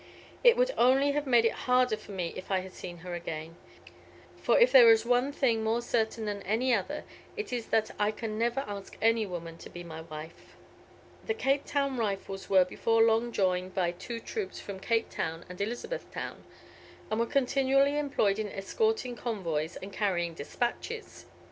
"It 0.43 0.57
would 0.57 0.71
only 0.79 1.11
have 1.11 1.27
made 1.27 1.45
it 1.45 1.51
harder 1.69 1.95
for 1.95 2.09
me 2.11 2.33
if 2.35 2.49
I 2.49 2.61
had 2.61 2.73
seen 2.73 2.97
her 3.05 3.13
again. 3.13 3.55
For 4.41 4.57
if 4.57 4.71
there 4.71 4.89
is 4.89 5.05
one 5.05 5.31
thing 5.31 5.63
more 5.63 5.79
certain 5.79 6.25
than 6.25 6.41
another, 6.41 7.03
it 7.37 7.53
is 7.53 7.67
that 7.67 7.91
I 7.99 8.09
can 8.09 8.35
never 8.35 8.61
ask 8.61 8.97
any 8.99 9.27
woman 9.27 9.59
to 9.59 9.69
be 9.69 9.83
my 9.83 10.01
wife." 10.01 10.55
The 11.27 11.35
Cape 11.35 11.65
Town 11.65 11.97
Rifles 11.97 12.49
were 12.49 12.65
before 12.65 13.03
long 13.03 13.31
joined 13.31 13.75
by 13.75 13.91
two 13.91 14.19
troops 14.19 14.59
from 14.59 14.79
Cape 14.79 15.11
Town 15.11 15.45
and 15.47 15.61
Elizabeth 15.61 16.11
Town, 16.11 16.45
and 17.11 17.19
were 17.19 17.27
continually 17.27 17.99
employed 17.99 18.39
in 18.39 18.51
escorting 18.51 19.15
convoys 19.15 19.75
and 19.83 19.93
carrying 19.93 20.33
despatches. 20.33 21.27